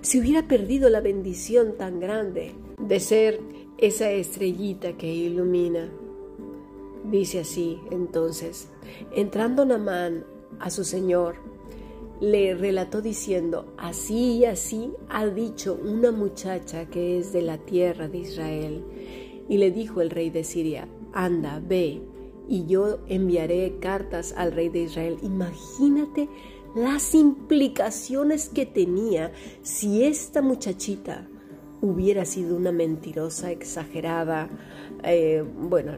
si 0.00 0.20
hubiera 0.20 0.46
perdido 0.46 0.88
la 0.88 1.00
bendición 1.00 1.76
tan 1.76 2.00
grande 2.00 2.54
de 2.78 3.00
ser 3.00 3.40
esa 3.78 4.10
estrellita 4.10 4.96
que 4.96 5.12
ilumina. 5.12 5.88
Dice 7.04 7.40
así, 7.40 7.78
entonces, 7.90 8.68
entrando 9.14 9.64
Namán 9.64 10.24
a 10.58 10.68
su 10.70 10.84
señor, 10.84 11.36
le 12.20 12.54
relató 12.54 13.00
diciendo, 13.00 13.72
así 13.78 14.38
y 14.38 14.44
así 14.44 14.92
ha 15.08 15.26
dicho 15.26 15.78
una 15.80 16.10
muchacha 16.10 16.86
que 16.86 17.18
es 17.18 17.32
de 17.32 17.42
la 17.42 17.58
tierra 17.58 18.08
de 18.08 18.18
Israel. 18.18 18.84
Y 19.48 19.58
le 19.58 19.70
dijo 19.70 20.00
el 20.02 20.10
rey 20.10 20.30
de 20.30 20.44
Siria, 20.44 20.88
anda, 21.12 21.62
ve, 21.64 22.02
y 22.48 22.66
yo 22.66 22.98
enviaré 23.08 23.78
cartas 23.80 24.34
al 24.36 24.52
rey 24.52 24.68
de 24.68 24.80
Israel. 24.80 25.18
Imagínate 25.22 26.28
las 26.74 27.14
implicaciones 27.14 28.48
que 28.48 28.66
tenía 28.66 29.32
si 29.62 30.04
esta 30.04 30.42
muchachita 30.42 31.28
hubiera 31.80 32.24
sido 32.24 32.56
una 32.56 32.72
mentirosa 32.72 33.50
exagerada. 33.50 34.48
Eh, 35.04 35.44
bueno, 35.56 35.92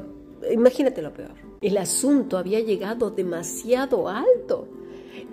imagínate 0.50 1.02
lo 1.02 1.12
peor 1.12 1.52
el 1.62 1.78
asunto 1.78 2.36
había 2.36 2.60
llegado 2.60 3.10
demasiado 3.10 4.08
alto. 4.08 4.68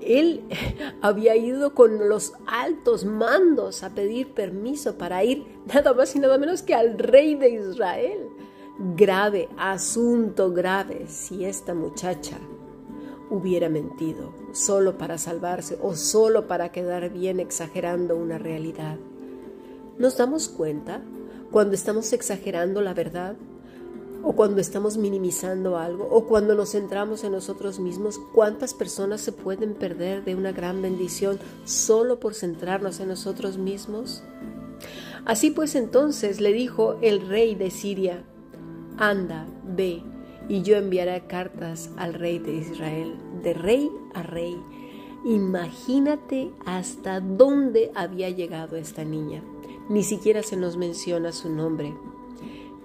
Él 0.02 0.44
había 1.02 1.36
ido 1.36 1.74
con 1.74 2.08
los 2.08 2.34
altos 2.46 3.04
mandos 3.04 3.84
a 3.84 3.90
pedir 3.90 4.34
permiso 4.34 4.98
para 4.98 5.24
ir 5.24 5.44
nada 5.66 5.94
más 5.94 6.16
y 6.16 6.20
nada 6.20 6.38
menos 6.38 6.62
que 6.62 6.76
al 6.76 6.98
rey 6.98 7.36
de 7.36 7.50
Israel. 7.50 8.20
Grave, 8.82 9.50
asunto 9.58 10.54
grave, 10.54 11.08
si 11.10 11.44
esta 11.44 11.74
muchacha 11.74 12.38
hubiera 13.30 13.68
mentido 13.68 14.32
solo 14.54 14.98
para 14.98 15.18
salvarse 15.18 15.78
o 15.82 15.98
solo 15.98 16.48
para 16.48 16.72
quedar 16.72 17.10
bien 17.10 17.42
exagerando 17.42 18.16
una 18.16 18.38
realidad. 18.38 18.96
¿Nos 19.98 20.16
damos 20.16 20.48
cuenta 20.48 21.02
cuando 21.52 21.76
estamos 21.76 22.14
exagerando 22.14 22.82
la 22.82 22.94
verdad? 22.94 23.36
o 24.22 24.34
cuando 24.34 24.60
estamos 24.60 24.98
minimizando 24.98 25.78
algo, 25.78 26.06
o 26.12 26.26
cuando 26.26 26.54
nos 26.54 26.72
centramos 26.72 27.24
en 27.24 27.32
nosotros 27.32 27.80
mismos, 27.80 28.20
¿cuántas 28.34 28.74
personas 28.74 29.22
se 29.22 29.32
pueden 29.32 29.74
perder 29.76 30.26
de 30.26 30.36
una 30.36 30.52
gran 30.52 30.82
bendición 30.82 31.40
solo 31.64 32.20
por 32.20 32.34
centrarnos 32.34 33.00
en 33.00 33.08
nosotros 33.08 33.58
mismos? 33.58 34.22
Así 35.26 35.52
pues 35.52 35.76
entonces 35.76 36.42
le 36.42 36.52
dijo 36.52 36.98
el 37.02 37.28
rey 37.28 37.56
de 37.56 37.72
Siria, 37.72 38.24
anda, 39.00 39.48
ve, 39.64 40.04
y 40.48 40.62
yo 40.62 40.78
enviaré 40.78 41.22
cartas 41.28 41.90
al 41.98 42.14
rey 42.14 42.40
de 42.40 42.54
Israel, 42.54 43.16
de 43.44 43.54
rey 43.54 43.90
a 44.14 44.24
rey. 44.24 44.62
Imagínate 45.26 46.52
hasta 46.66 47.20
dónde 47.20 47.92
había 47.96 48.30
llegado 48.30 48.76
esta 48.76 49.04
niña. 49.04 49.44
Ni 49.90 50.04
siquiera 50.04 50.44
se 50.44 50.58
nos 50.58 50.78
menciona 50.78 51.32
su 51.32 51.50
nombre. 51.50 51.94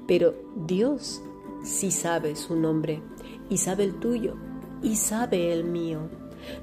Pero 0.07 0.35
Dios 0.55 1.23
sí 1.63 1.91
sabe 1.91 2.37
su 2.37 2.57
nombre 2.57 3.03
y 3.49 3.59
sabe 3.59 3.85
el 3.85 3.95
tuyo 3.95 4.37
y 4.83 4.97
sabe 4.97 5.53
el 5.53 5.65
mío. 5.65 6.09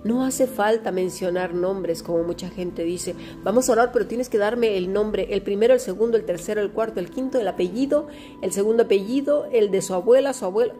No 0.03 0.23
hace 0.23 0.47
falta 0.47 0.91
mencionar 0.91 1.53
nombres 1.53 2.03
como 2.03 2.23
mucha 2.23 2.49
gente 2.49 2.83
dice, 2.83 3.15
vamos 3.43 3.69
a 3.69 3.73
orar, 3.73 3.91
pero 3.91 4.07
tienes 4.07 4.29
que 4.29 4.37
darme 4.37 4.77
el 4.77 4.91
nombre, 4.93 5.33
el 5.33 5.41
primero, 5.41 5.73
el 5.73 5.79
segundo, 5.79 6.17
el 6.17 6.25
tercero, 6.25 6.61
el 6.61 6.71
cuarto, 6.71 6.99
el 6.99 7.09
quinto, 7.09 7.39
el 7.39 7.47
apellido, 7.47 8.07
el 8.41 8.51
segundo 8.51 8.83
apellido, 8.83 9.45
el 9.51 9.71
de 9.71 9.81
su 9.81 9.93
abuela, 9.93 10.33
su 10.33 10.45
abuelo. 10.45 10.73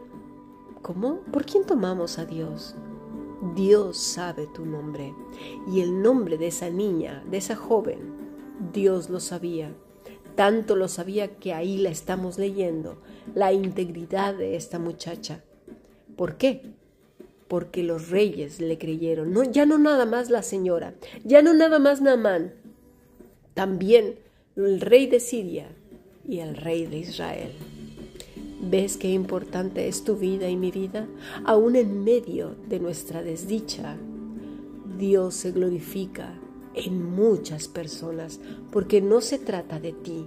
¿Cómo? 0.82 1.20
¿Por 1.32 1.46
quién 1.46 1.66
tomamos 1.66 2.18
a 2.18 2.26
Dios? 2.26 2.76
Dios 3.56 3.98
sabe 3.98 4.48
tu 4.48 4.66
nombre 4.66 5.16
y 5.68 5.82
el 5.82 6.02
nombre 6.02 6.38
de 6.38 6.48
esa 6.48 6.70
niña, 6.70 7.24
de 7.30 7.38
esa 7.38 7.56
joven, 7.56 8.14
Dios 8.72 9.10
lo 9.10 9.20
sabía. 9.20 9.74
Tanto 10.36 10.76
lo 10.76 10.88
sabía 10.88 11.36
que 11.38 11.54
ahí 11.54 11.78
la 11.78 11.90
estamos 11.90 12.38
leyendo, 12.38 13.02
la 13.34 13.52
integridad 13.52 14.36
de 14.36 14.56
esta 14.56 14.80
muchacha. 14.80 15.44
¿Por 16.16 16.38
qué? 16.38 16.74
Porque 17.52 17.84
los 17.84 18.10
reyes 18.10 18.62
le 18.62 18.78
creyeron. 18.78 19.34
No, 19.34 19.44
ya 19.44 19.66
no 19.66 19.78
nada 19.78 20.06
más 20.06 20.30
la 20.30 20.42
señora, 20.42 20.96
ya 21.26 21.42
no 21.42 21.54
nada 21.54 21.80
más 21.80 22.00
Naamán. 22.02 22.54
También 23.56 24.16
el 24.56 24.80
rey 24.80 25.08
de 25.08 25.20
Siria 25.20 25.68
y 26.26 26.40
el 26.40 26.56
Rey 26.56 26.86
de 26.86 27.00
Israel. 27.00 27.52
¿Ves 28.62 28.96
qué 28.96 29.10
importante 29.10 29.90
es 29.90 30.06
tu 30.06 30.16
vida 30.16 30.48
y 30.48 30.56
mi 30.56 30.72
vida? 30.72 31.10
Aún 31.44 31.76
en 31.76 32.06
medio 32.06 32.56
de 32.70 32.80
nuestra 32.80 33.22
desdicha, 33.22 33.98
Dios 34.98 35.34
se 35.36 35.52
glorifica 35.52 36.40
en 36.74 37.04
muchas 37.04 37.68
personas 37.68 38.40
porque 38.72 39.02
no 39.02 39.20
se 39.20 39.40
trata 39.40 39.82
de 39.82 39.92
ti, 39.92 40.26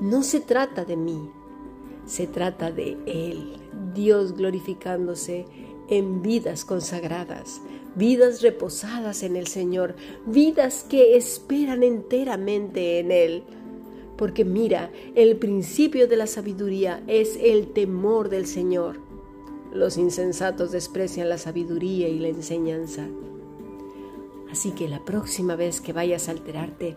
no 0.00 0.24
se 0.24 0.40
trata 0.40 0.84
de 0.84 0.96
mí, 0.96 1.30
se 2.04 2.26
trata 2.26 2.72
de 2.72 2.96
Él, 3.06 3.58
Dios 3.94 4.36
glorificándose 4.36 5.44
en 5.88 6.22
vidas 6.22 6.64
consagradas, 6.64 7.60
vidas 7.94 8.42
reposadas 8.42 9.22
en 9.22 9.36
el 9.36 9.46
Señor, 9.46 9.94
vidas 10.26 10.84
que 10.88 11.16
esperan 11.16 11.82
enteramente 11.82 12.98
en 12.98 13.12
Él 13.12 13.44
porque 14.16 14.44
mira, 14.44 14.90
el 15.14 15.36
principio 15.36 16.06
de 16.06 16.16
la 16.16 16.26
sabiduría 16.26 17.02
es 17.06 17.36
el 17.40 17.72
temor 17.72 18.28
del 18.28 18.46
Señor. 18.46 19.00
Los 19.72 19.96
insensatos 19.96 20.70
desprecian 20.70 21.28
la 21.28 21.38
sabiduría 21.38 22.08
y 22.08 22.20
la 22.20 22.28
enseñanza. 22.28 23.08
Así 24.50 24.70
que 24.70 24.88
la 24.88 25.04
próxima 25.04 25.56
vez 25.56 25.80
que 25.80 25.92
vayas 25.92 26.28
a 26.28 26.30
alterarte, 26.30 26.96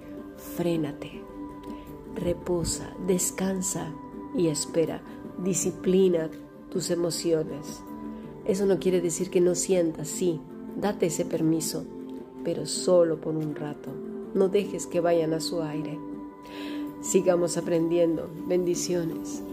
frénate, 0.55 1.23
reposa, 2.15 2.95
descansa 3.07 3.91
y 4.35 4.47
espera. 4.47 5.01
Disciplina 5.43 6.29
tus 6.69 6.91
emociones. 6.91 7.81
Eso 8.47 8.65
no 8.65 8.79
quiere 8.79 9.01
decir 9.01 9.29
que 9.29 9.41
no 9.41 9.55
sientas, 9.55 10.07
sí, 10.07 10.39
date 10.79 11.07
ese 11.07 11.25
permiso, 11.25 11.85
pero 12.45 12.65
solo 12.65 13.19
por 13.19 13.35
un 13.35 13.55
rato. 13.55 13.91
No 14.33 14.47
dejes 14.47 14.87
que 14.87 15.01
vayan 15.01 15.33
a 15.33 15.41
su 15.41 15.61
aire. 15.61 15.99
Sigamos 17.01 17.57
aprendiendo. 17.57 18.29
Bendiciones. 18.47 19.43